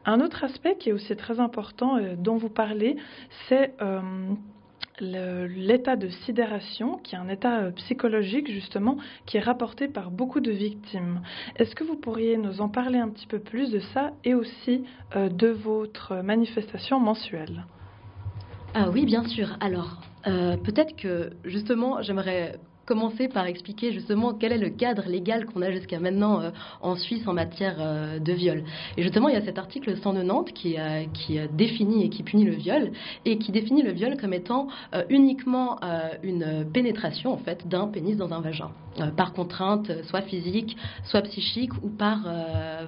[0.06, 2.98] Un autre aspect qui est aussi très important, euh, dont vous parlez,
[3.48, 4.02] c'est euh,
[5.00, 10.40] l'état de sidération, qui est un état euh, psychologique justement, qui est rapporté par beaucoup
[10.40, 11.22] de victimes.
[11.58, 14.86] Est-ce que vous pourriez nous en parler un petit peu plus de ça et aussi
[15.16, 17.66] euh, de votre manifestation mensuelle?
[18.74, 19.56] Ah oui, bien sûr.
[19.62, 25.46] Alors, euh, peut-être que justement, j'aimerais commencer par expliquer justement quel est le cadre légal
[25.46, 28.64] qu'on a jusqu'à maintenant euh, en Suisse en matière euh, de viol?
[28.98, 30.78] Et justement, il y a cet article 190 qui,
[31.14, 32.92] qui définit et qui punit le viol
[33.26, 35.80] et qui définit le viol comme étant euh, uniquement
[36.24, 38.72] une pénétration en fait d'un pénis dans un vagin
[39.18, 42.28] par contrainte, soit physique, soit psychique ou par,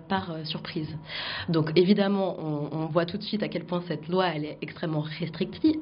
[0.08, 0.96] par surprise.
[1.50, 5.04] Donc évidemment, on, voit tout de suite à quel point cette loi est extrêmement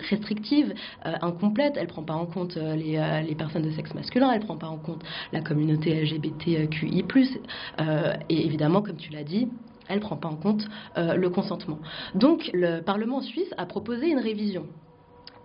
[0.09, 1.75] restrictive, incomplète.
[1.77, 4.77] Elle prend pas en compte les, personnes de sexe masculin elle ne prend pas en
[4.77, 7.05] compte la communauté LGBTQI+,
[7.79, 9.47] euh, et évidemment, comme tu l'as dit,
[9.87, 10.65] elle ne prend pas en compte
[10.97, 11.79] euh, le consentement.
[12.15, 14.67] Donc le Parlement suisse a proposé une révision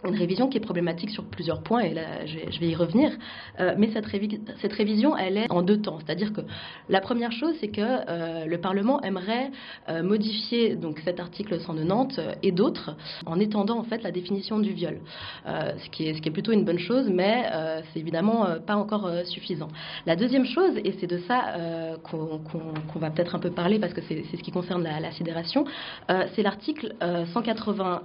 [0.08, 3.10] une révision qui est problématique sur plusieurs points, et là je vais, y revenir.
[3.58, 5.98] Euh, mais cette, révision, elle est en deux temps.
[6.04, 6.40] C'est-à-dire que
[6.88, 9.50] la première chose, c'est que euh, le Parlement aimerait
[9.88, 14.72] euh, modifier donc cet article 190 et d'autres en étendant en fait la définition du
[14.72, 15.00] viol,
[15.46, 17.44] ce qui, est, ce, qui est, plutôt une bonne chose, mais
[17.92, 19.68] c'est évidemment pas encore suffisant.
[20.06, 24.00] La deuxième chose, et c'est de ça qu'on va peut-être un peu parler parce que
[24.02, 25.64] c'est ce qui concerne la, la sidération,
[26.08, 28.00] c'est l'article 187A.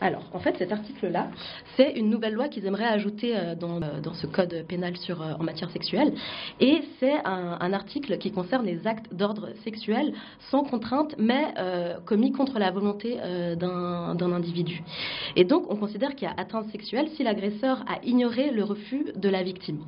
[0.00, 1.28] Alors, en fait, cet article-là,
[1.76, 5.32] c'est une nouvelle loi qu'ils aimeraient ajouter euh, euh, dans, ce code pénal sur, euh,
[5.38, 6.12] en matière sexuelle.
[6.60, 10.14] Et c'est un, article qui concerne les actes d'ordre sexuel
[10.50, 11.54] sans contrainte, mais
[12.06, 13.16] commis contre la volonté
[13.56, 14.82] d'un individu.
[15.36, 19.12] Et donc, on considère qu'il y a atteinte sexuelle si l'agresseur a ignoré le refus
[19.14, 19.80] de la victime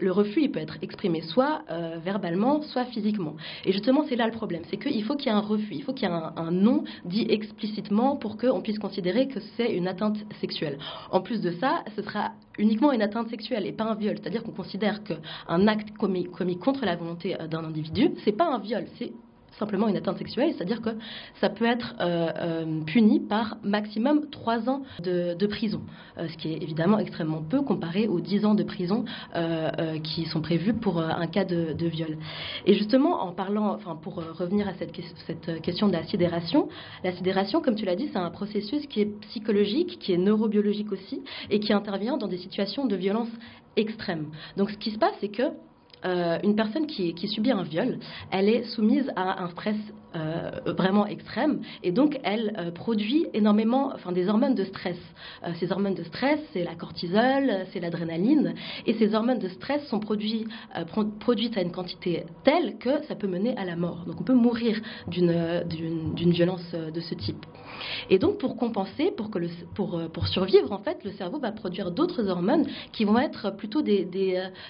[0.00, 3.36] le refus, il peut être exprimé soit euh, verbalement, soit physiquement.
[3.64, 5.82] Et justement, c'est là le problème, c'est qu'il faut qu'il y ait un refus, il
[5.82, 9.88] faut qu'il y ait un, non dit explicitement pour qu'on puisse considérer que c'est une
[9.88, 10.78] atteinte sexuelle.
[11.10, 14.16] En plus de ça, ce sera uniquement une atteinte sexuelle et pas un viol.
[14.20, 18.46] C'est-à-dire qu'on considère qu'un acte commis, commis contre la volonté euh, d'un individu, c'est pas
[18.46, 19.12] un viol, c'est
[19.58, 20.90] simplement une atteinte sexuelle, c'est-à-dire que
[21.40, 25.82] ça peut être euh, euh, puni par maximum 3 ans de, prison,
[26.18, 29.04] euh, ce qui est évidemment extrêmement peu comparé aux 10 ans de prison
[30.02, 32.18] qui sont prévus pour un cas de, viol.
[32.66, 34.92] Et justement, en parlant, enfin, pour revenir à cette,
[35.26, 36.68] cette question de la sidération,
[37.04, 40.92] la sidération, comme tu l'as dit, c'est un processus qui est psychologique, qui est neurobiologique
[40.92, 43.30] aussi, et qui intervient dans des situations de violence
[43.76, 44.26] extrême.
[44.56, 45.50] Donc ce qui se passe, c'est que
[46.04, 47.98] euh, une personne qui, subit un viol,
[48.30, 49.76] elle est soumise à un stress
[50.16, 54.96] euh, vraiment extrême et donc elle euh, produit énormément, enfin des hormones de stress.
[55.60, 58.54] ces hormones de stress, c'est la cortisol, c'est l'adrénaline
[58.86, 63.56] et ces hormones de stress sont produites à une quantité telle que ça peut mener
[63.56, 64.04] à la mort.
[64.06, 67.46] Donc on peut mourir d'une violence de ce type.
[68.10, 71.52] Et donc pour compenser, pour, que le, pour, pour survivre en fait, le cerveau va
[71.52, 74.04] produire d'autres hormones qui vont être plutôt des,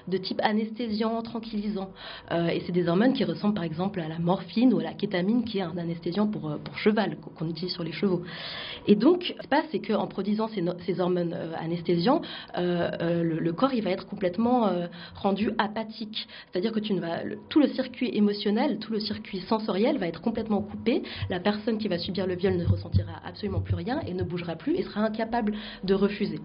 [0.07, 1.91] de type anesthésiant tranquillisant
[2.33, 4.93] euh, et c'est des hormones qui ressemblent par exemple à la morphine ou à la
[4.93, 8.23] kétamine, qui est un anesthésiant pour, euh, pour cheval, qu'on utilise sur les chevaux.
[8.87, 12.23] Et donc, ce qui se passe, c'est qu'en produisant ces, hormones euh, anesthésiants,
[12.57, 14.71] le, corps il va être complètement
[15.17, 16.29] rendu apathique.
[16.51, 16.81] C'est-à-dire que
[17.49, 21.03] tout le circuit émotionnel, tout le circuit sensoriel va être complètement coupé.
[21.29, 24.55] La personne qui va subir le viol ne ressentira absolument plus rien et ne bougera
[24.55, 25.53] plus et sera incapable
[25.85, 26.39] de refuser.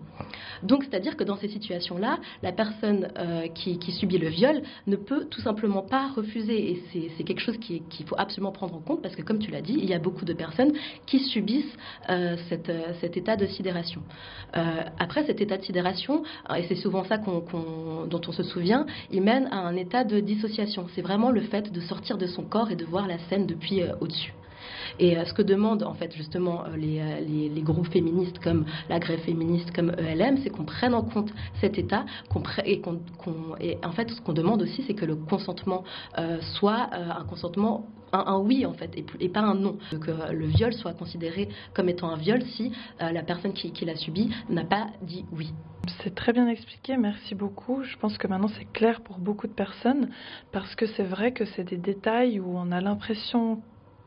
[0.64, 3.08] Donc, c'est-à-dire que dans ces situations-là, la personne
[3.54, 6.72] qui subit le viol ne peut tout simplement pas refuser.
[6.72, 9.62] Et c'est quelque chose qu'il faut absolument prendre en compte parce que, comme tu l'as
[9.62, 10.74] dit, il y a beaucoup de personnes
[11.06, 11.78] qui subissent
[12.10, 14.02] euh, euh, cet état de sidération.
[14.56, 16.24] Euh, après, cet état de sidération,
[16.56, 20.88] et c'est souvent ça dont on se souvient, il mène à un état de dissociation.
[20.96, 23.82] C'est vraiment le fait de sortir de son corps et de voir la scène depuis
[24.02, 24.34] au-dessus.
[25.00, 29.00] Et euh, ce que demandent en fait justement euh, euh, les, groupes féministes comme la
[29.00, 31.32] grève féministe, comme ELM, c'est qu'on prenne en compte
[31.62, 32.06] cet état
[32.66, 33.00] et, qu'on,
[33.84, 35.84] en fait ce qu'on demande aussi c'est que le consentement
[36.58, 39.78] soit un consentement un, oui en fait et, pas un non.
[39.90, 43.96] Que le viol soit considéré comme étant un viol si la personne qui, qui l'a
[43.96, 45.52] subi n'a pas dit oui.
[46.04, 47.84] C'est très bien expliqué, merci beaucoup.
[47.84, 50.10] Je pense que maintenant c'est clair pour beaucoup de personnes
[50.52, 53.62] parce que c'est vrai que c'est des détails où on a l'impression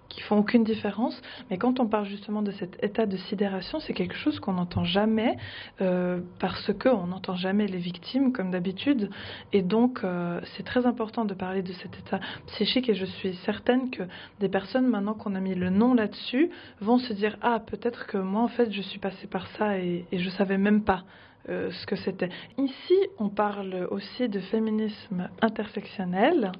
[0.08, 1.20] qui font aucune différence.
[1.50, 4.84] Mais quand on parle justement de cet état de sidération, c'est quelque chose qu'on n'entend
[4.84, 5.36] jamais
[5.80, 9.10] euh, parce qu'on n'entend jamais les victimes comme d'habitude.
[9.52, 12.88] Et donc, euh, c'est très important de parler de cet état psychique.
[12.88, 14.02] Et je suis certaine que
[14.40, 18.18] des personnes, maintenant qu'on a mis le nom là-dessus, vont se dire ah peut-être que
[18.18, 21.04] moi en fait je suis passée par ça et, et je savais même pas.
[21.48, 22.28] Euh, ce que c'était.
[22.58, 26.52] Ici, on parle aussi de féminisme intersectionnel.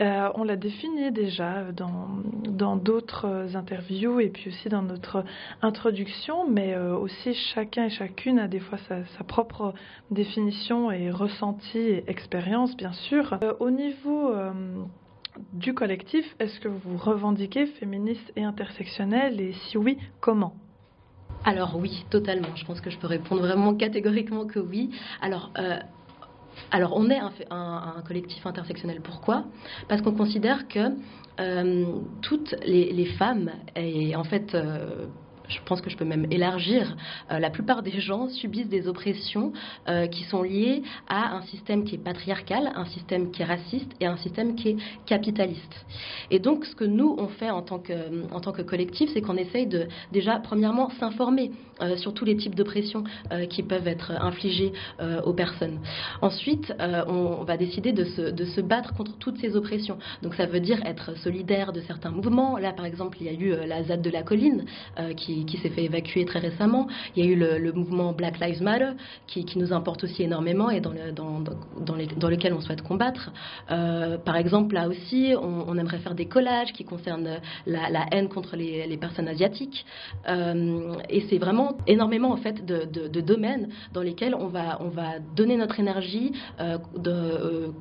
[0.00, 5.24] Euh, on l'a défini déjà dans d'autres interviews et puis aussi dans notre
[5.60, 9.74] introduction, mais euh, aussi chacun et chacune a des fois sa, sa propre
[10.12, 13.38] définition et ressenti et expérience, bien sûr.
[13.58, 14.32] au niveau
[15.52, 19.40] du collectif, est-ce que vous revendiquez féministe et intersectionnel?
[19.40, 20.54] Et si oui, comment?
[21.44, 22.54] Alors oui, totalement.
[22.56, 24.90] Je pense que je peux répondre vraiment catégoriquement que oui.
[25.20, 25.78] Alors, euh,
[26.72, 27.20] on est
[27.50, 29.00] un, collectif intersectionnel.
[29.00, 29.44] Pourquoi?
[29.88, 30.90] Parce qu'on considère que
[32.20, 34.56] toutes les, femmes, et en fait,
[35.48, 36.96] je pense que je peux même élargir,
[37.30, 39.52] euh, la plupart des gens subissent des oppressions
[39.88, 43.90] euh, qui sont liées à un système qui est patriarcal, un système qui est raciste
[44.00, 45.86] et un système qui est capitaliste.
[46.30, 49.20] Et donc, ce que nous, on fait en tant que, en tant que collectif, c'est
[49.20, 53.04] qu'on essaye de, déjà, premièrement, s'informer euh, sur tous les types d'oppressions
[53.50, 54.72] qui peuvent être infligées
[55.24, 55.78] aux personnes.
[56.22, 59.98] Ensuite, on, va décider de se, de se, battre contre toutes ces oppressions.
[60.22, 62.58] Donc, ça veut dire être solidaire de certains mouvements.
[62.58, 64.64] Là, par exemple, il y a eu la ZAD de la colline
[65.16, 66.88] qui qui, s'est fait évacuer très récemment.
[67.16, 68.92] Il y a eu le, mouvement Black Lives Matter
[69.26, 73.30] qui, nous importe aussi énormément et dans, le, dans, dans, lequel on souhaite combattre.
[73.70, 78.56] Euh, par exemple, là aussi, on, aimerait faire des collages qui concernent la, haine contre
[78.56, 79.84] les, personnes asiatiques.
[80.28, 85.18] Euh, et c'est vraiment énormément en fait de, domaines dans lesquels on va, on va
[85.36, 87.72] donner notre énergie euh, de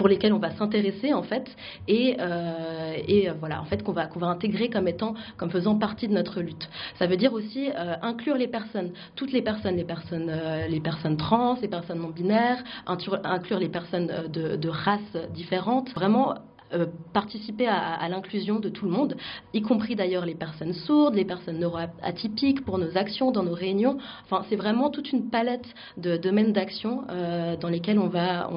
[0.00, 1.44] pour lesquels on va s'intéresser en fait
[1.86, 5.50] et, euh, et euh, voilà en fait qu'on va qu'on va intégrer comme étant comme
[5.50, 6.70] faisant partie de notre lutte.
[6.98, 10.32] Ça veut dire aussi euh, inclure les personnes, toutes les personnes, les personnes
[10.70, 16.34] les personnes trans, les personnes non binaires, inclure les personnes de, de races différentes, vraiment
[16.72, 19.16] euh, participer à, l'inclusion de tout le monde,
[19.54, 23.98] y compris d'ailleurs les personnes sourdes, les personnes neuroatypiques pour nos actions, dans nos réunions.
[24.24, 28.48] Enfin, c'est vraiment toute une palette de domaines d'action euh, dans lesquels on va,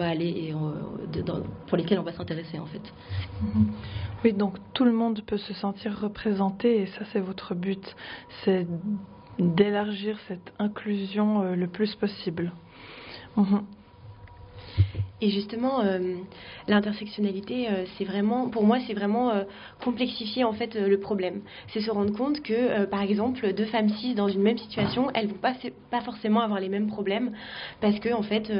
[0.00, 1.32] aller et euh,
[1.66, 2.82] pour lesquels on va s'intéresser en fait.
[3.42, 3.64] Mm-hmm.
[4.24, 7.96] Oui, donc tout le monde peut se sentir représenté et ça c'est votre but,
[8.44, 8.66] c'est
[9.38, 12.52] d'élargir cette inclusion le plus possible.
[13.36, 13.60] Mm-hmm.
[15.20, 16.14] Et justement, euh,
[16.68, 19.42] l'intersectionnalité, euh, c'est vraiment, pour moi, c'est vraiment euh,
[19.82, 21.40] complexifier en fait le problème.
[21.72, 25.26] C'est se rendre compte que, par exemple, deux femmes cis dans une même situation, elles
[25.26, 25.54] vont pas,
[25.90, 27.32] pas forcément avoir les mêmes problèmes
[27.80, 28.52] parce que en fait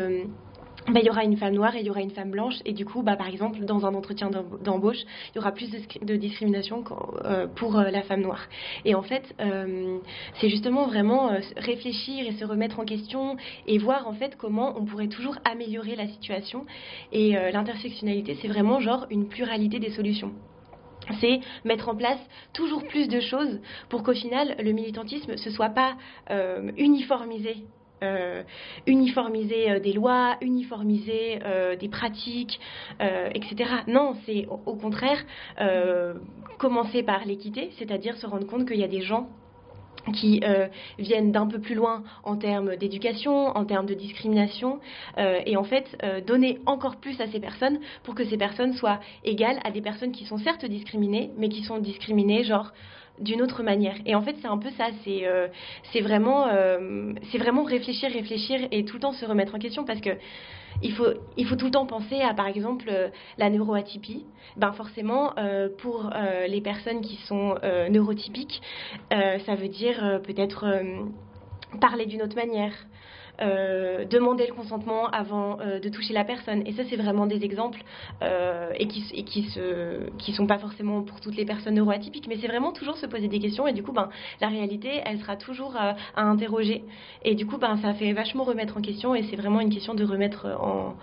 [0.91, 2.57] bah, il y aura une femme noire et il y aura une femme blanche.
[2.65, 4.31] Et du coup, bah, par exemple, dans un entretien
[4.63, 5.01] d'embauche,
[5.33, 6.83] il y aura plus de, discrimination
[7.25, 8.47] euh, pour euh, la femme noire.
[8.85, 9.99] Et en fait, euh,
[10.41, 14.85] c'est justement vraiment réfléchir et se remettre en question et voir en fait comment on
[14.85, 16.65] pourrait toujours améliorer la situation.
[17.13, 20.33] Et l'intersectionnalité, c'est vraiment genre une pluralité des solutions
[21.21, 22.19] c'est mettre en place
[22.53, 25.97] toujours plus de choses pour qu'au final le militantisme ne soit pas
[26.77, 27.65] uniformisé
[28.03, 28.43] euh,
[28.87, 32.61] uniformiser euh, des lois, uniformiser euh, des pratiques,
[33.01, 33.71] etc.
[33.87, 35.25] Non, c'est au, contraire
[36.59, 39.29] commencer par l'équité, c'est-à-dire se rendre compte qu'il y a des gens
[40.15, 40.41] qui
[40.99, 44.81] viennent d'un peu plus loin en termes d'éducation, en termes de discrimination,
[45.19, 49.59] et en fait donner encore plus à ces personnes pour que ces personnes soient égales
[49.65, 52.73] à des personnes qui sont certes discriminées, mais qui sont discriminées genre
[53.21, 53.97] d'une autre manière.
[54.07, 54.87] Et en fait, c'est un peu ça.
[55.05, 55.49] C'est euh,
[56.01, 60.11] vraiment, euh, vraiment réfléchir, réfléchir et tout le temps se remettre en question parce que
[60.83, 64.27] il faut, il faut tout le temps penser à, par exemple, euh, la neuroatypie.
[64.57, 65.35] Ben forcément,
[65.79, 66.11] pour
[66.49, 67.55] les personnes qui sont
[67.91, 68.61] neurotypiques,
[69.11, 70.65] ça veut dire peut-être
[71.81, 72.73] parler d'une autre manière.
[73.41, 76.67] Euh, demander le consentement avant euh, de toucher la personne.
[76.67, 77.81] Et ça, c'est vraiment des exemples
[78.23, 82.49] euh, et qui et qui, sont pas forcément pour toutes les personnes neuroatypiques, mais c'est
[82.49, 83.69] vraiment toujours se poser des questions.
[83.69, 84.09] Et du coup, ben,
[84.41, 86.85] la réalité, elle sera toujours à interroger.
[87.25, 89.15] Et du coup, ben, ça fait vachement remettre en question.
[89.15, 90.97] Et c'est vraiment une question de remettre en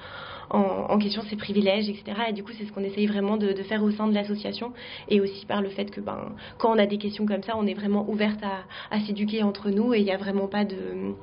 [0.49, 2.17] en, question ses privilèges, etc.
[2.29, 4.73] Et du coup, c'est ce qu'on essaye vraiment de, faire au sein de l'association
[5.09, 7.65] et aussi par le fait que ben, quand on a des questions comme ça, on
[7.65, 11.15] est vraiment ouverte à, à s'éduquer entre nous et il n'y a vraiment pas de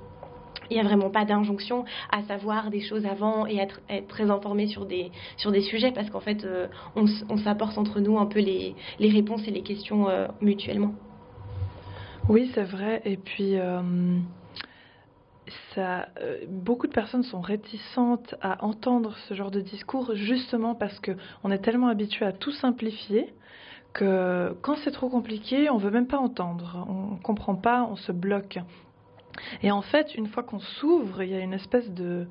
[0.71, 4.31] il n'y a vraiment pas d'injonction à savoir des choses avant et être, être très
[4.31, 8.27] informé sur des, sur des sujets parce qu'en fait, euh, on, s'apporte entre nous un
[8.27, 10.95] peu les, les réponses et les questions euh, mutuellement.
[12.29, 13.03] Oui, c'est vrai.
[13.05, 13.81] Et puis, euh,
[15.75, 16.09] ça,
[16.49, 21.59] beaucoup de personnes sont réticentes à entendre ce genre de discours justement parce qu'on est
[21.59, 23.35] tellement habitué à tout simplifier
[23.93, 26.87] que quand c'est trop compliqué, on veut même pas entendre.
[26.89, 28.59] On ne comprend pas, on se bloque.
[29.63, 32.27] Et en fait, une fois qu'on s'ouvre, il y a une espèce de...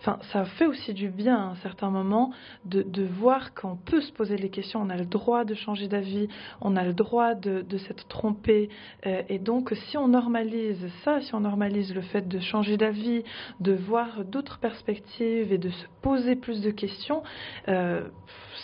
[0.00, 2.30] Enfin, ça fait aussi du bien à un certain moment
[2.64, 6.28] de, voir qu'on peut se poser les questions, on a le droit de changer d'avis,
[6.60, 8.68] on a le droit de, de s'être trompé.
[9.06, 13.22] Euh, et donc, si on normalise ça, si on normalise le fait de changer d'avis,
[13.60, 17.22] de voir d'autres perspectives et de se poser plus de questions,
[17.68, 18.08] euh,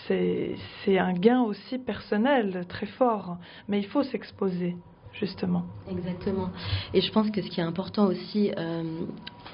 [0.09, 3.39] c'est un gain aussi personnel très fort.
[3.69, 4.77] Mais il faut s'exposer.
[5.19, 5.65] Justement.
[5.91, 6.51] Exactement.
[6.95, 8.83] Et je pense que ce qui est important aussi euh,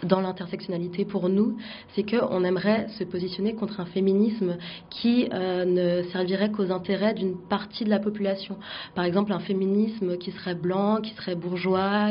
[0.02, 1.56] dans l'intersectionnalité pour nous,
[1.94, 4.56] c'est qu'on aimerait se positionner contre un féminisme
[4.90, 8.56] qui euh, ne servirait qu'aux intérêts d'une partie de la population.
[8.94, 12.08] Par exemple, un féminisme qui serait blanc, qui serait bourgeois,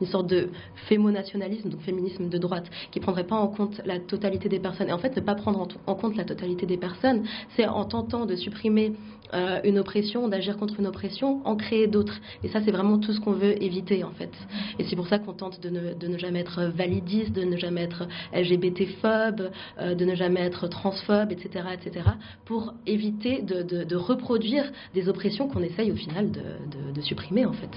[0.00, 0.48] une sorte de
[0.88, 4.88] fémonationalisme, donc féminisme de droite, qui prendrait pas en compte la totalité des personnes.
[4.88, 7.24] Et en fait, ne pas prendre en compte la totalité des personnes,
[7.56, 8.92] c'est en tentant de supprimer
[9.34, 12.18] euh, une oppression, d'agir contre une oppression, en créer d'autres.
[12.42, 14.30] Et ça, c'est vraiment tout ce qu'on veut éviter, en fait.
[14.78, 16.64] Et c'est pour ça qu'on tente de ne, de ne, jamais être
[17.08, 22.06] de ne jamais être LGBT-phobe, euh, de ne jamais être transphobe, etc., etc.,
[22.44, 27.70] pour éviter de reproduire des oppressions qu'on essaye au final de, supprimer, en fait.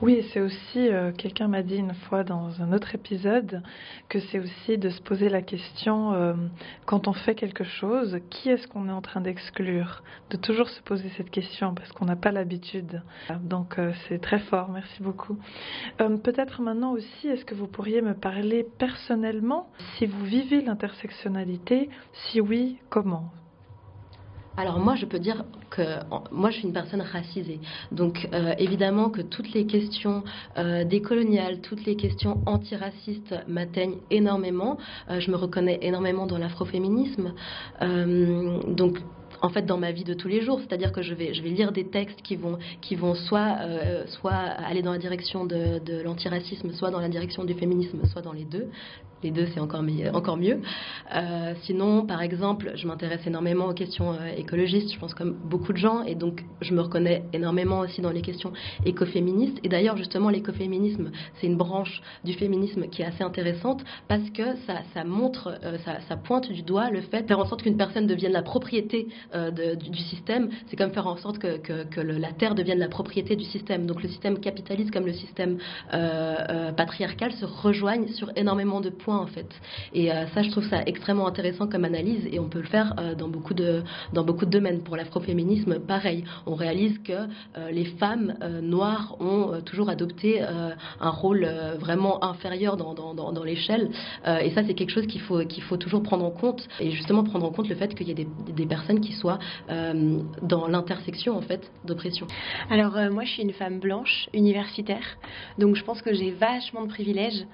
[0.00, 3.62] Oui, c'est aussi, euh, quelqu'un m'a dit une fois dans un autre épisode,
[4.08, 6.34] que c'est aussi de se poser la question, euh,
[6.86, 10.04] quand on fait quelque chose, qui est-ce qu'on est en train d'exclure?
[10.30, 13.02] De toujours se poser cette question, parce qu'on n'a pas l'habitude.
[13.42, 15.36] Donc euh, c'est très fort, merci beaucoup.
[15.96, 22.40] Peut-être maintenant aussi, est-ce que vous pourriez me parler personnellement, si vous vivez l'intersectionnalité, si
[22.40, 23.32] oui, comment?
[24.58, 25.82] Alors moi, je peux dire que
[26.32, 27.60] moi, je suis une personne racisée.
[27.92, 30.24] Donc euh, évidemment que toutes les questions
[30.56, 34.76] euh, décoloniales, toutes les questions antiracistes m'atteignent énormément.
[35.10, 37.34] Euh, je me reconnais énormément dans l'afroféminisme.
[37.80, 38.98] donc
[39.40, 41.50] en fait dans ma vie de tous les jours, c'est-à-dire que je vais, je vais
[41.50, 47.08] lire des textes qui vont, soit, aller dans la direction de l'antiracisme, soit dans la
[47.08, 48.68] direction du féminisme, soit dans les deux
[49.22, 50.60] les deux, c'est encore, encore mieux.
[51.14, 55.72] Euh, sinon, par exemple, je m'intéresse énormément aux questions euh, écologistes, je pense comme beaucoup
[55.72, 58.52] de gens, et donc je me reconnais énormément aussi dans les questions
[58.84, 59.58] écoféministes.
[59.64, 64.56] Et d'ailleurs, justement, l'écoféminisme, c'est une branche du féminisme qui est assez intéressante parce que
[64.66, 67.76] ça, ça montre, euh, ça, pointe du doigt le fait de faire en sorte qu'une
[67.76, 70.48] personne devienne la propriété du, système.
[70.66, 73.86] C'est comme faire en sorte que, que, la terre devienne la propriété du système.
[73.86, 75.58] Donc le système capitaliste comme le système
[76.76, 79.48] patriarcal se rejoignent sur énormément de points en fait.
[79.92, 82.94] Et euh, ça, je trouve ça extrêmement intéressant comme analyse et on peut le faire
[82.98, 84.82] euh, dans, beaucoup de, dans beaucoup de domaines.
[84.82, 86.24] Pour l'afroféminisme, pareil.
[86.46, 92.94] On réalise que euh, les femmes noires ont toujours adopté un rôle vraiment inférieur dans,
[92.94, 93.90] dans, dans, l'échelle.
[94.26, 97.24] et ça, c'est quelque chose qu'il faut, qu'il faut toujours prendre en compte et justement
[97.24, 99.38] prendre en compte le fait qu'il y ait des, des, personnes qui soient
[100.42, 102.26] dans l'intersection en fait d'oppression.
[102.70, 105.04] Alors moi, je suis une femme blanche universitaire,
[105.58, 107.44] donc je pense que j'ai vachement de privilèges.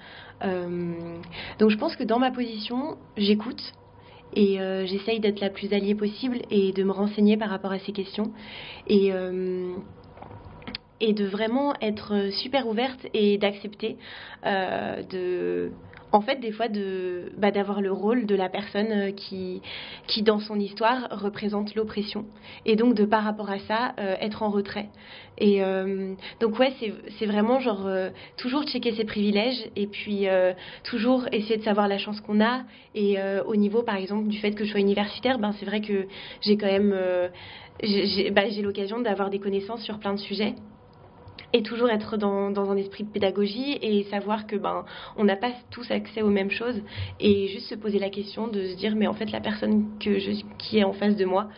[0.43, 1.19] Euh,
[1.59, 3.73] donc je pense que dans ma position, j'écoute
[4.33, 7.79] et euh, j'essaye d'être la plus alliée possible et de me renseigner par rapport à
[7.79, 8.33] ces questions
[8.87, 9.75] et euh,
[11.01, 13.99] et de vraiment être super ouverte et d'accepter
[14.45, 15.73] de
[16.15, 16.67] en fait, des fois,
[17.37, 22.25] bah, d'avoir le rôle de la personne euh, qui, dans son histoire, représente l'oppression.
[22.65, 24.91] Et donc, de par rapport à ça, euh, être en retrait.
[25.39, 26.73] Et euh, donc, ouais,
[27.19, 27.89] c'est, vraiment genre
[28.37, 30.27] toujours checker ses privilèges et puis
[30.85, 32.63] toujours essayer de savoir la chance qu'on a.
[32.95, 36.07] Et au niveau, par exemple, du fait que je sois universitaire, ben, c'est vrai que
[36.43, 36.95] j'ai quand même.
[38.31, 40.55] bah, l'occasion d'avoir des connaissances sur plein de sujets
[41.55, 44.85] et toujours être dans, dans, un esprit de pédagogie et savoir que ben
[45.17, 46.83] on n'a pas tous accès aux mêmes choses
[47.21, 50.19] et juste se poser la question de se dire mais en fait la personne que
[50.59, 51.49] qui est en face de moi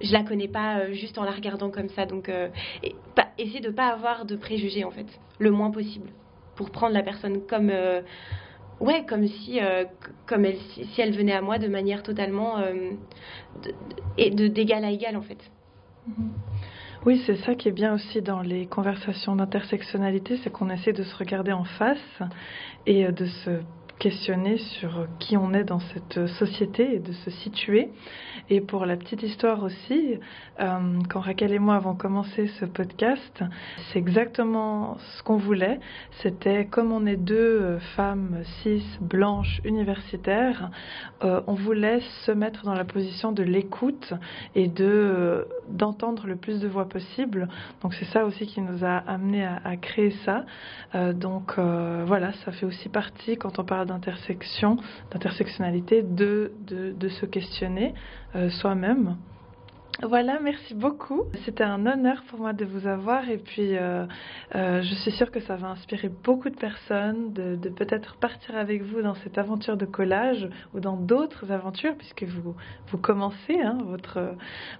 [0.00, 2.48] je la connais pas euh, juste en la regardant comme ça donc euh,
[3.38, 5.08] essayer de pas avoir de préjugés en fait
[5.40, 6.10] le moins possible
[6.54, 8.02] pour prendre la personne comme euh,
[8.78, 9.58] ouais comme si
[10.26, 12.58] comme elle si, elle venait à moi de manière totalement
[14.16, 15.50] et de d'égal à égal en fait
[16.08, 16.28] mm-hmm.
[17.06, 21.02] Oui, c'est ça qui est bien aussi dans les conversations d'intersectionnalité, c'est qu'on essaie de
[21.02, 22.20] se regarder en face
[22.84, 23.62] et euh, de se
[24.00, 27.90] questionner sur qui on est dans cette société et de se situer.
[28.48, 30.18] Et pour la petite histoire aussi,
[30.58, 30.78] euh,
[31.10, 33.44] quand Raquel et moi avons commencé ce podcast,
[33.92, 35.78] c'est exactement ce qu'on voulait.
[36.22, 40.70] C'était comme on est deux euh, femmes cis, blanches, universitaires,
[41.22, 44.14] euh, on voulait se mettre dans la position de l'écoute
[44.54, 47.48] et de d'entendre le plus de voix possible.
[47.82, 50.44] Donc c'est ça aussi qui nous a amené à, à créer ça.
[51.12, 54.76] donc voilà, ça fait aussi partie quand on parle d'intersection,
[55.10, 57.94] d'intersectionnalité, de, de, se questionner
[58.34, 59.16] euh, soi-même.
[60.02, 61.24] Voilà, merci beaucoup.
[61.44, 64.06] C'était un honneur pour moi de vous avoir et puis euh,
[64.54, 68.82] euh, je suis sûre que ça va inspirer beaucoup de personnes de, peut-être partir avec
[68.82, 72.54] vous dans cette aventure de collage ou dans d'autres aventures puisque vous,
[72.88, 73.78] vous commencez hein,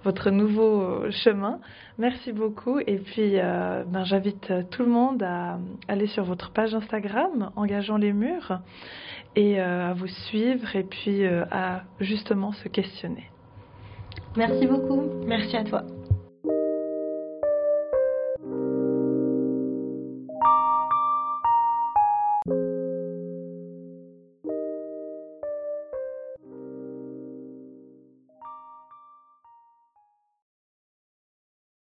[0.03, 1.59] votre, nouveau chemin.
[1.99, 6.73] Merci beaucoup et puis euh, ben, j'invite tout le monde à aller sur votre page
[6.73, 8.59] Instagram, Engageant les murs
[9.35, 13.30] et euh, à vous suivre et puis euh, à justement se questionner.
[14.37, 15.01] Merci beaucoup.
[15.25, 15.83] Merci à toi.